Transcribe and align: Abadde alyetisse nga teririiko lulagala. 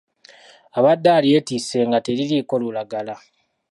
Abadde 0.77 1.09
alyetisse 1.17 1.77
nga 1.87 1.99
teririiko 2.05 2.53
lulagala. 2.61 3.15